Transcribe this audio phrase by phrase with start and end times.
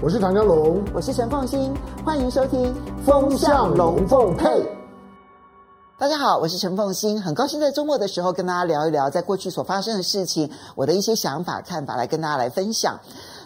[0.00, 2.72] 我是唐江龙，我是陈凤欣，欢迎收听
[3.04, 4.46] 《风向龙凤配》。
[5.98, 12.96] 大家好，我是陈凤欣，很高兴在周末的时候跟大家聊一聊在过去所发生的事情，我的一些想法、看法来跟大家来分享。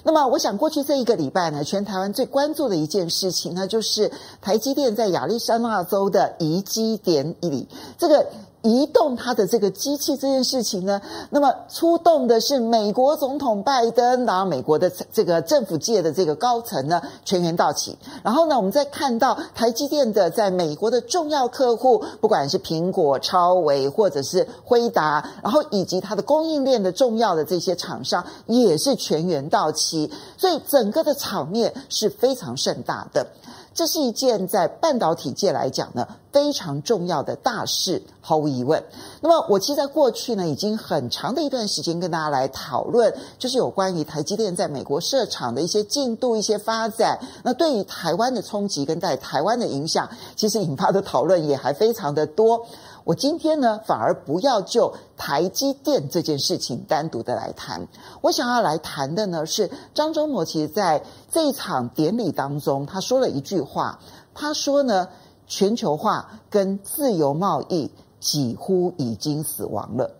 [0.03, 4.13] 那么，我想过去这一个礼拜呢，全台湾最关注的一件事情那，就是
[4.43, 7.67] 台积电在亚利桑那州的移机典礼，
[7.97, 8.27] 这个。
[8.63, 11.01] 移动它的这个机器这件事情呢，
[11.31, 17.99] 那么出动的是美国总统拜登，然后美国的这个政府界的这个高层呢全员到齐。
[18.23, 33.27] 然后呢，我们再看到台积电的在美国的重要客户，不管是苹果、超微或者是辉达，然后以及它的供应链的重要的这些厂商也是全员到齐，所以整个的场面是非常盛大的。
[33.75, 38.83] 这是一件在半导体界来讲呢非常重要的大事，毫无疑问。
[39.21, 47.19] 那么，我其实在过去呢已经很长的一段时间跟大家来讨论，就是有关于台积电在美国设厂的一些进度、一些发展。
[47.43, 52.67] 那对于台湾的冲击跟在台湾的影响，其实引发的讨论也还非常的多。
[53.05, 57.89] 我今天呢，反而不要就台积电这件事情单独的来谈。
[58.21, 63.99] 我想要来谈的呢，是张忠谋其实在这一场典礼当中，他说了一句话。
[64.35, 65.09] 他说呢，
[65.47, 70.11] 全球化跟自由贸易几乎已经死亡了。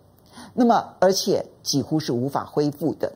[0.53, 3.13] 那么，而且几乎是无法恢复的。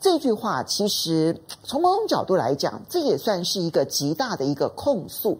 [0.00, 5.38] 这句话其实从某种角度来讲，这也算是一个极大的一个控诉。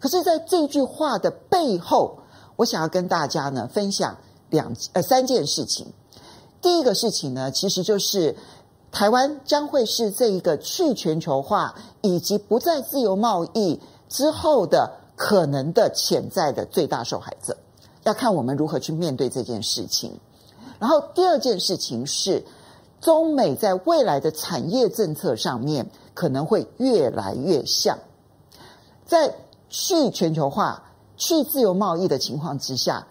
[0.00, 2.18] 可是，在这句话的背后，
[2.56, 4.16] 我想要跟大家呢分享
[4.50, 5.86] 两呃三件事情。
[6.62, 8.34] 第一个事情呢，其实就是
[8.90, 17.56] 台湾将会是这一个去全球化以及不再自由贸易之后的可能的潜在的最大受害者。
[18.04, 20.18] 要看我们如何去面对这件事情。
[20.78, 22.44] 然后第二件事情是，
[23.00, 27.98] 中美在未来的产业政策上面可能会越来越像，
[29.06, 29.34] 在
[29.68, 30.82] 去全球化。
[31.16, 33.06] 去自由贸易的情况之下，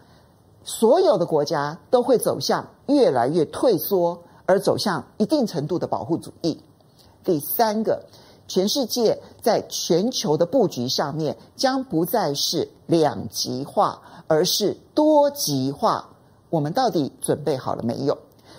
[0.64, 6.62] 所有的国家都会走向越来越退缩，而走向一定程度的保护主义。
[7.24, 8.03] 第三个，
[8.47, 16.09] 全世界在全球的布局上面将不再是两极化，而是多极化。
[16.52, 18.18] 我们到底准备好了没有？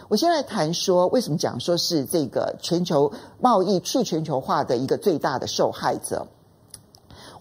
[0.09, 6.27] 我先来谈说，为什么讲说是这个全球贸易去全球化的一个最大的受害者。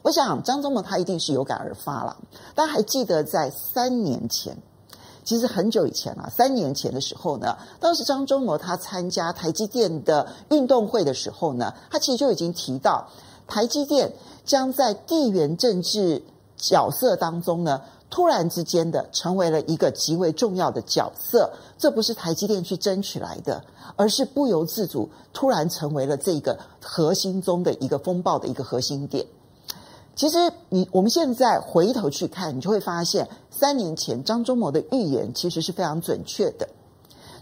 [0.05, 2.15] 我想张忠谋他一定是有感而发了。
[2.53, 4.55] 大家还记得在三年前，
[5.23, 6.29] 其实很久以前了。
[6.29, 13.07] 三年前的时候呢，当时张忠谋他参加台积电的运动会的时候呢，他其实就已经提到，
[13.47, 14.13] 台积电
[14.45, 16.21] 将在地缘政治
[16.55, 21.51] 角色当中呢，突然之间的成为了一个极为重要的角色。
[21.79, 23.63] 这不是台积电去争取来的，
[23.95, 29.25] 而是不由自主突然成为了这个核心中的一个风暴的一个核心点。
[30.15, 30.37] 其实，
[30.69, 36.69] 你我们现在回头去看，你就会发现，三年前张忠谋的预言其实是非常准确的。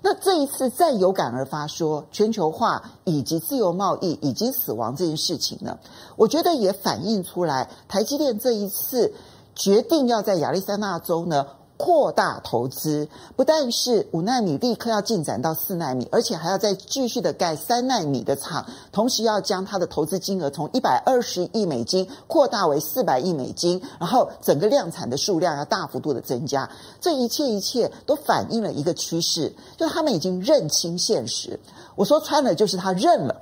[0.01, 5.77] 那这一次再有感而发说全球化以及自由贸易已经死亡这件事情呢，
[6.15, 9.13] 我觉得也反映出来，台积电这一次
[9.55, 11.45] 决定要在亚利桑那州呢。
[11.75, 26.69] 扩大投资，不但是五奈米立刻要进展到四奈米，而且还要再继续的盖三奈米的厂，同时要将它的投资金额从一百二十亿美金扩大为四百亿美金，然后整个量产的数量要大幅度的增加。
[27.01, 31.59] 这一切一切都反映了一个趋势，就是他们已经认清现实。
[31.95, 33.41] 我说穿了，就是他认了，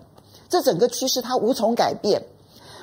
[0.49, 2.23] 这整个趋势他无从改变。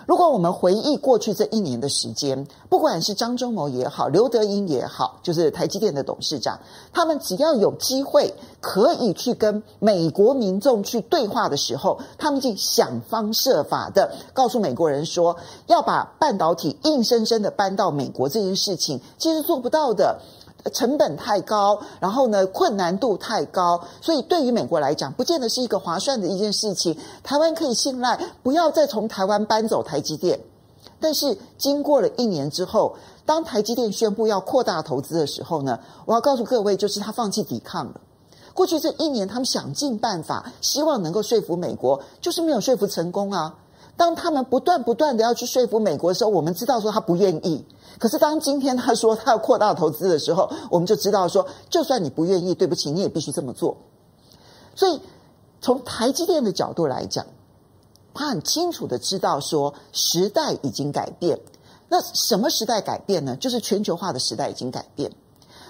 [0.09, 6.59] 如果我们回忆过去这一年的时间，不管是张忠谋也好，刘德英也好，就是台积电的董事长，
[6.95, 15.37] 他们只要有机会可以去跟美国民众去对话的时候，他们就想方设法的告诉美国人说，
[15.67, 20.23] 要把半导体硬生生的搬到美国这件事情，其实做不到的。
[20.71, 26.97] 成本太高，然后呢，困难度太高，所以对于美国来讲，不见得是一个划算的一件事情。
[27.23, 30.41] 台湾可以信赖，不要再从台湾搬走台积电。
[31.00, 38.00] 但是经过了一年之后，当台积电宣布要扩大投资的时候呢，我要告诉各位，就是他放弃抵抗了。
[38.55, 43.55] 过去这一年，他们想尽办法，希望能够说服美国，就是没有说服成功啊。
[43.99, 47.67] 当他们不断不断的要去说服美国的时候，我们知道说他不愿意。
[47.99, 53.77] 可是，当今天他说他要扩大投资的时候，我们就知道说，就算你不愿意，对不起，你也必须这么做。
[54.77, 55.00] 所以，
[55.61, 57.27] 从台积电的角度来讲，
[58.15, 61.41] 他很清楚的知道说，时代已经改变。
[61.89, 63.35] 那什么时代改变呢？
[63.35, 65.11] 就是全球化的时代已经改变。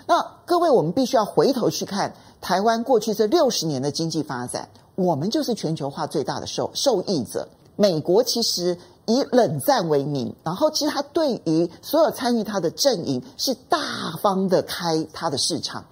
[0.06, 7.48] 那各位，我们必须要回头去看台湾过去这六十年的经济发展，我们就是全球化最大的受受益者。
[7.80, 8.76] 美国其实
[9.06, 13.78] 以冷战为名，然后其实他对于所有参与他的阵营是大
[14.20, 15.84] 方的开他的市场。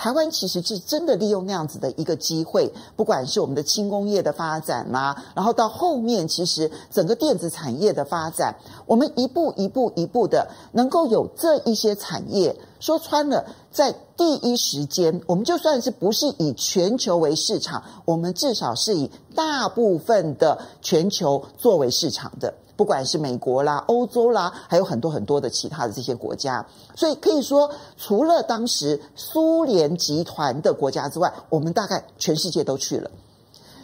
[0.00, 8.56] 台湾其实是真的利用那样子的一个机会，不管是我们的轻工业的发展啦、然后到后面其实整个电子产业的发展，
[8.86, 22.54] 我们一步一步一步的能够有这一些产业，说穿了，在第一时间，我们就算是不是以全球为市场，我们至少是以大部分的全球作为市场的。
[22.80, 26.64] 不管是美国啦、欧洲啦，还有很多很多的其他的这些国家，
[26.96, 33.10] 所以可以说，除了当时苏联集团的国家之外，我们大概全世界都去了。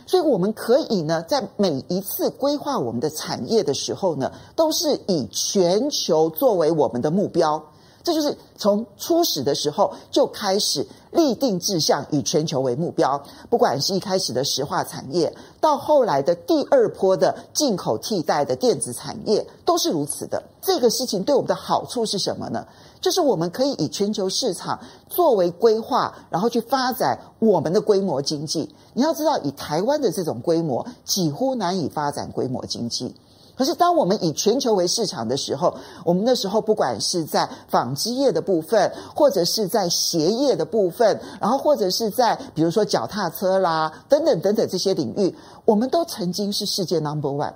[0.07, 7.63] 所以我们可以呢，在每一次规划我们的产业的时候呢，都是以全球作为我们的目标。
[8.07, 13.21] 这就是从初始的时候就开始立定志向，以全球为目标。
[13.51, 20.41] 不管是一开始的石化产业，到后来的第二波的进口替代的电子产业，都是如此的。
[20.63, 22.65] 这个事情对我们的好处是什么呢？
[23.01, 28.73] 就是我们可以以全球市场作为规划，然后去发展我们的规模经济。
[28.95, 33.17] 你要知道，以台湾的这种规模，几乎难以发展规模经济。
[33.57, 35.75] 可是，当我们以全球为市场的时候，
[36.05, 47.55] 我们那时候不管是在纺织业的部分，或者是在鞋业的部分，然后或者是在比如说脚踏车啦等等等等这些领域，我们都曾经是世界 number one。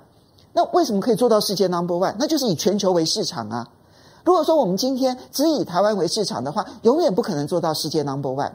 [0.53, 2.15] 那为什么可以做到世界 number one？
[2.17, 3.69] 那就是以全球为市场啊。
[4.23, 8.53] 如果说我们今天只以台湾为市场的话，永远不可能做到世界 number one。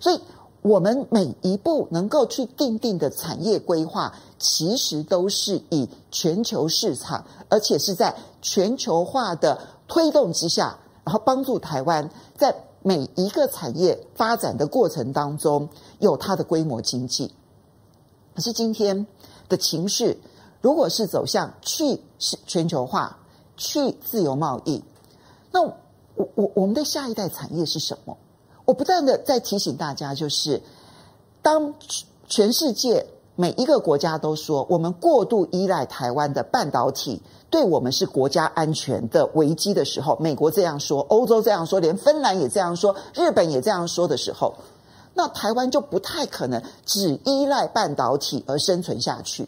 [0.00, 0.20] 所以。
[0.64, 12.08] 我们每一步能够去定定的产业规划，其实都是以全球市场，而且是在全球化的推动之下，然后帮助台湾
[12.38, 15.68] 在每一个产业发展的过程当中
[15.98, 17.30] 有它的规模经济。
[18.34, 19.06] 可是今天
[19.50, 20.16] 的情势，
[20.62, 23.18] 如果是走向去是全球化、
[23.58, 24.82] 去自由贸易，
[25.52, 25.74] 那我
[26.34, 28.16] 我我们的下一代产业是什么？
[28.64, 30.60] 我不断的在提醒大家，就是
[31.42, 31.74] 当
[32.26, 33.06] 全世界
[33.36, 37.20] 每一个国家都说我们过度依赖台湾的半导体，
[37.50, 44.54] 对我们是国家安全的危机的时候，美国这样说，欧洲这样说，连芬兰也这样说，日本也这样说的时候，
[45.12, 49.46] 那台湾就不太可能只依赖半导体而生存下去。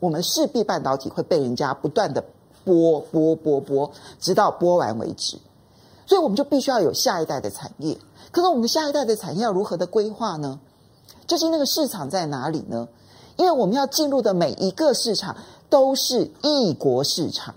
[0.00, 2.22] 我们势必半导体会被人家不断的
[2.64, 3.90] 剥剥剥剥，
[4.20, 5.38] 直到剥完为止。
[6.06, 7.96] 所以我们就必须要有下一代的产业。
[8.34, 10.58] 可是我们下一代的产业要如何的规划呢？
[11.28, 12.88] 究竟那个市场在哪里呢？
[13.36, 15.36] 因为我们要进入的每一个市场
[15.70, 17.54] 都是异国市场。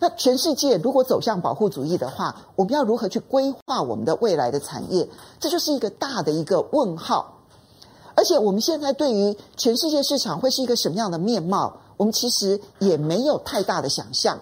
[0.00, 5.08] 那全世界如果走向保护主义的话，我们要如何去规划我们的未来的产业？
[5.38, 7.38] 这就是一个大的一个问号。
[8.16, 14.40] 而且我们现在对于全世界市场会是一个什么样的面貌，我们其实也没有太大的想象。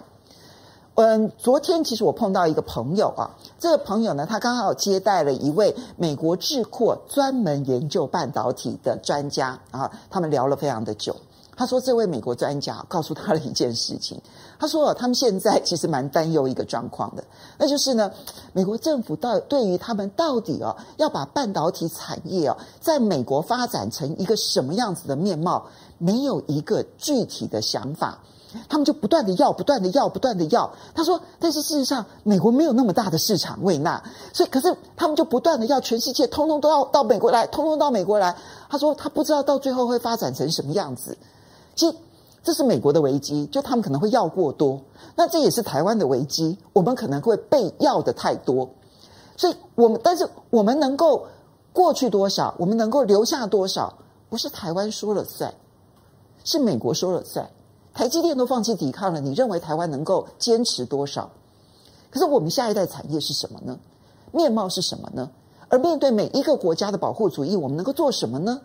[1.03, 3.25] 嗯，昨天其实我碰到一个朋友啊，
[3.57, 11.15] 这个朋友呢，他刚好接待了一位美国智库专门研究半导体的专家啊，他们聊了非常的久。
[11.57, 14.21] 他说，这位美国专家告诉他了一件事情，
[14.59, 17.23] 他说他们现在其实蛮担忧一个状况的，
[17.57, 18.11] 那就是呢，
[18.53, 25.65] 美国政府到对于他们到底哦要把半导体产业哦在美国发展成一个什么样子的面貌，
[25.97, 28.19] 没有一个具体的想法。
[28.67, 30.71] 他们就不断的要，不断的要，不断的要。
[30.93, 34.01] 他说：“但是事实上，美国没有那么大的市场为那，
[34.33, 38.35] 所以可是他们就不断的要，全世界通通都要到美国来，通通到美国来。”
[38.69, 41.17] 他说：“他不知道到最后会发展成什么样子。”
[41.75, 41.95] 其实
[42.43, 44.81] 这是美国的危机，就他们可能会要过多。
[45.15, 48.69] 那这也是台湾的危机，我们可能会被要的太多。
[49.37, 51.25] 所以我们，但是我们能够
[51.73, 53.93] 过去多少，我们能够留下多少，
[54.29, 55.53] 不是台湾说了算，
[56.43, 57.49] 是美国说了算。
[57.93, 61.29] 台积电都放弃抵抗了，你认为台湾能够坚持多少？
[62.09, 63.77] 可是我们下一代产业是什么呢？
[64.31, 65.29] 面貌是什么呢？
[65.69, 68.61] 而面对每一个国家的保护主义，我们能够做什么呢？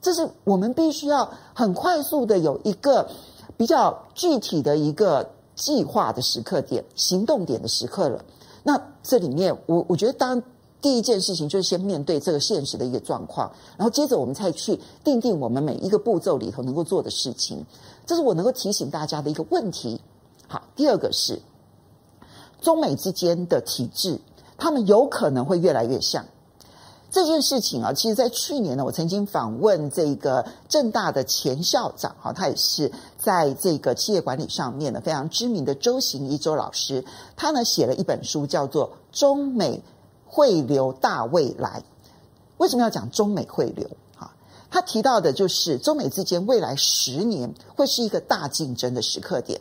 [0.00, 3.08] 这是我们必须要很快速的有一个
[3.56, 8.24] 比较具体的一个计划的时刻点、行动点的时刻了。
[8.62, 10.42] 那这里面，我我觉得当。
[10.80, 17.64] 第一件事情就是先面对这个现实的一个状况，然后接着我们再去定定我们每一个步骤里头能够做的事情。
[18.06, 20.00] 这是我能够提醒大家的一个问题。
[20.48, 21.40] 好，第二个是
[22.60, 24.18] 中美之间的体制，
[24.56, 26.24] 他们有可能会越来越像。
[27.12, 37.04] 这件事情啊，其实在去年呢，我曾经访问这个正大的前校长，哈，他也是在这个企业管理上面呢非常知名的周行一周老师，
[37.36, 39.76] 他呢写了一本书，叫做《中美》
[40.32, 41.82] 汇流大未来，
[42.58, 43.90] 为什么要讲中美汇流？
[44.16, 44.30] 哈，
[44.70, 49.60] 他提到的就是中美之间未来十年会是一个大竞争的时刻点。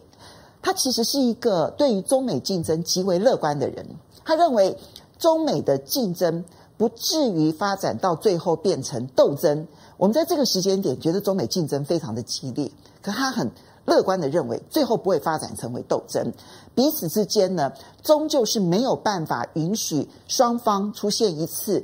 [0.62, 3.84] 他其实是一个对于中美竞争极为乐观的人。
[4.24, 4.78] 他认为
[5.18, 6.46] 中美的竞争
[6.78, 9.68] 不至于发展到最后变成斗争。
[9.98, 12.72] 我们在这个时间点觉得中美竞争非常的激烈，
[13.02, 13.50] 可他很
[13.90, 16.32] 乐观的认为最后不会发展成为斗争，
[16.76, 21.84] 彼此之间呢，终究是没有办法允许双方出现一次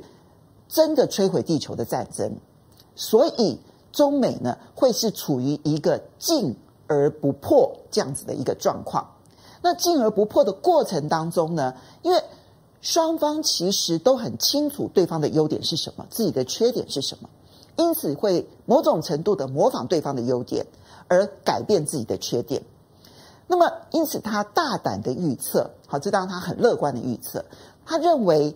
[0.68, 2.36] 真的摧毁地球的战争。
[2.94, 3.58] 所以，
[3.92, 9.06] 中美呢会是处于一个进而不破这样子的一个状况。
[9.62, 12.22] 那进而不破的过程当中呢，因为
[12.80, 17.28] 双方其实都很清楚对方的优点是什么，自己的缺点是什么，
[17.76, 20.66] 因此会某种程度的模仿对方的优点，
[21.08, 22.62] 而改变自己的缺点。
[23.46, 27.44] 那么，因此他大胆的预测，好，这当然他很乐观的预测，
[27.84, 28.54] 他认为。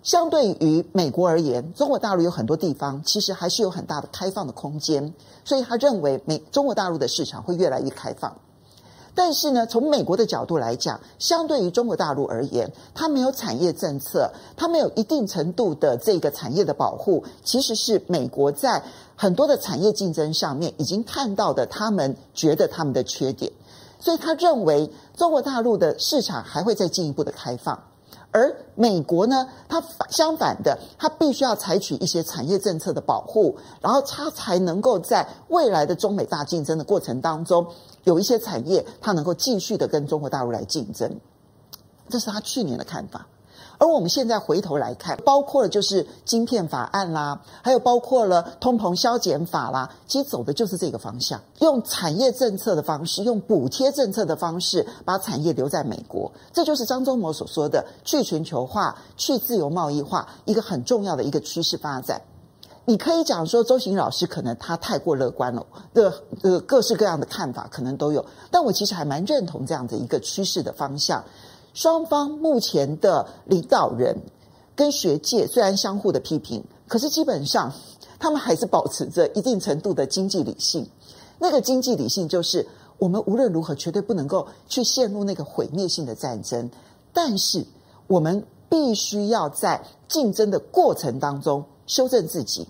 [0.00, 5.12] 相对于美国而言，中国大陆有很多地方其实还是有很大的开放的空间，
[5.44, 8.34] 所以他认为美中国大陆的市场会越来越开放。
[9.20, 18.80] 但是呢，从美国的角度来讲，相对于中国大陆而言，它没有产业政策，它没有一定程度的这个产业的保护，其实是美国在
[19.16, 23.50] 很多的产业竞争上面已经看到的，他们觉得他们的缺点，
[23.98, 27.76] 所以他认为中国大陆的市场还会再进一步的开放。
[28.30, 37.66] 而美国呢，它相反的，它必须要采取一些产业政策的保护，然后它才能够在未来的中美大竞争的过程当中，
[38.04, 41.18] 有一些产业它能够继续的跟中国大陆来竞争。
[42.08, 43.26] 这是他去年的看法。
[43.78, 56.30] 而我们现在回头来看，包括了就是晶片法案啦，还有包括了通膨消减法啦，其实走的就是这个方向，用产业政策的方式，用补贴政策的方式，把产业留在美国。
[56.52, 62.20] 这就是张忠谋所说的去全球化、去自由贸易化一个很重要的一个趋势发展。
[62.84, 66.10] 你可以讲说周行老师可能他太过乐观了，的
[66.42, 71.22] 呃各式各样的看法可能都有，但我其实还蛮认同这样的一个趋势的方向。
[71.78, 74.16] 双方目前的领导人
[74.74, 77.72] 跟学界虽然相互的批评，可是基本上
[78.18, 80.84] 他们还是保持着一定程度的经济理性。
[81.38, 82.66] 那个经济理性就是，
[82.98, 86.68] 我们无论如何绝对不能够去陷入那个毁灭性的战争，
[87.12, 87.64] 但是
[88.08, 92.66] 我们必须要在竞争的过程当中修正自己。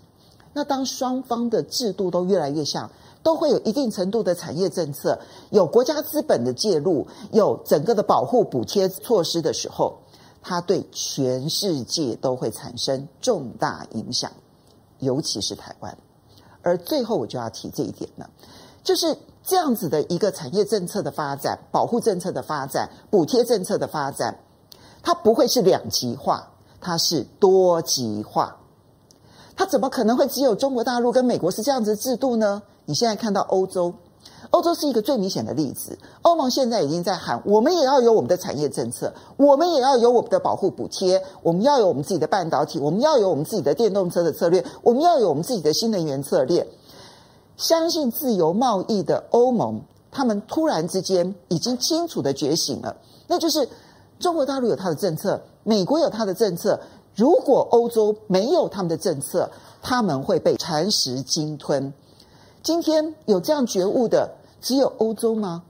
[0.53, 2.91] 那当双方的制度都越来越像。
[3.28, 5.18] 都会有一定程度的产业政策，
[5.50, 9.99] 有国家资本的介入，有整个的保护补贴措施的时候，
[10.40, 14.32] 它对全世界都会产生重大影响，
[15.00, 15.94] 尤其是台湾。
[16.62, 18.30] 而最后我就要提这一点了，
[18.82, 24.38] 就是这样子的一个产业政策的发展、保护政策的发展、补贴政策的发展，
[25.02, 28.56] 它不会是两极化，它是多极化。
[29.54, 32.62] 它怎么可能会只有中国大陆跟美国是这样子制度呢？
[32.88, 33.92] 你现在看到欧洲，
[34.49, 35.99] 欧洲是一个最明显的例子。
[36.23, 46.66] 欧盟现在已经在喊，我们也要有我们的产业政策，我们也要有我们的保护补贴，我们要有我们自己的半导体，我们要有我们自己的电动车的策略，我们要有我们自己的新能源策略。
[47.59, 53.68] 相信自由贸易的欧盟，他们突然之间已经清楚的觉醒了，那就是
[54.18, 56.80] 中国大陆有它的政策，美国有它的政策，
[57.14, 59.50] 如果欧洲没有他们的政策，
[59.83, 61.92] 他们会被蚕食鲸吞。
[62.62, 65.62] 今天有这样觉悟的只有欧洲吗？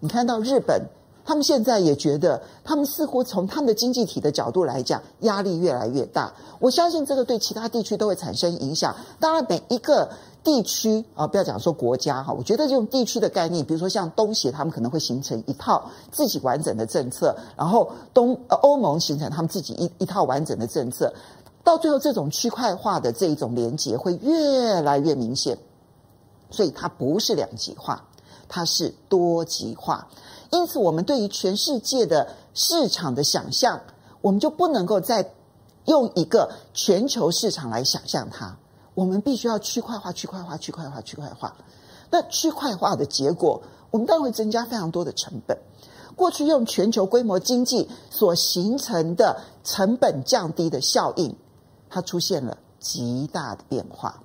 [0.00, 0.82] 你看到日本，
[1.24, 6.32] 他们现在也觉得，他们似乎从他们的经济体的角度来讲，压力越来越大。
[6.58, 8.94] 我相信这个对其他地区都会产生影响。
[9.20, 10.08] 当然，每一个
[10.42, 21.12] 地区啊，不要讲说国家哈，我觉得这种地区的概念，比如说像东协，他们可能会形成一套自己完整的政策，然后东欧盟形成他们自己一一套完整的政策，
[21.62, 25.56] 到最后这种区块化的这一种连结会越来越明显。
[26.52, 28.04] 所以它不是两极化，
[28.48, 30.06] 它是多极化。
[30.50, 33.80] 因此，我们对于全世界的市场的想象，
[34.20, 35.32] 我们就不能够再
[35.86, 38.56] 用一个全球市场来想象它。
[38.94, 41.56] 我们必须要区块化、区块化、区块化、区块化。
[42.10, 45.58] 那区块化的结果，我们当然会增加非常多的成本。
[46.14, 51.34] 过去用全球规模经济所形成的成本降低的效应，
[51.88, 54.22] 它出现了极大的变化。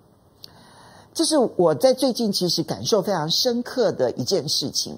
[1.17, 4.95] 这是我在最近其实感受非常深刻的一件事情。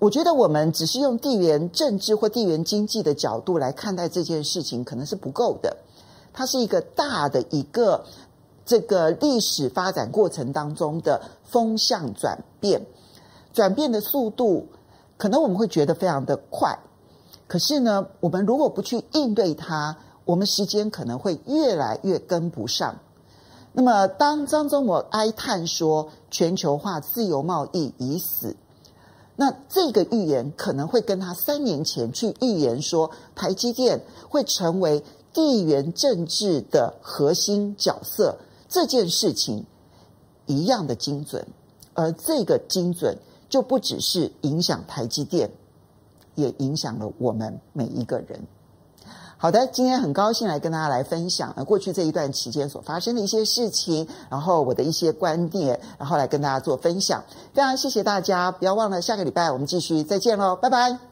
[0.00, 5.76] 我觉得我们只是用地缘政治或地缘经济的角度来看待这件事情，可能是不够的。
[6.32, 8.04] 它是一个大的一个
[8.66, 12.84] 这个历史发展过程当中的风向转变，
[13.52, 14.66] 转变的速度
[15.16, 16.76] 可能我们会觉得非常的快，
[17.46, 22.96] 可是呢，我们如果不去应对它，我们时间可能会越来越跟不上。
[23.72, 28.56] 那么，当张忠谋哀叹说全球化自由贸易已死，
[29.36, 39.64] 那这个预言可能会跟他三年前去预言说台积电会成为地缘政治的核心角色这件事情
[40.46, 41.46] 一样的精准，
[41.94, 43.16] 而这个精准
[43.48, 45.48] 就不只是影响台积电，
[46.34, 48.44] 也影响了我们每一个人。
[49.42, 57.24] 好的，今天很高兴来跟大家来分享呃过去这一段期间所发生的一些事情，然后我的一些观点，然后来跟大家做分享。
[57.54, 61.09] 非常谢谢大家，不要忘了下个礼拜我们继续再见喽，拜拜。